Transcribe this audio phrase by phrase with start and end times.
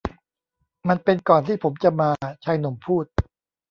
[0.87, 2.09] มันเป็นก่อนที่ผมจะมา
[2.45, 3.05] ชายหนุ่มพูด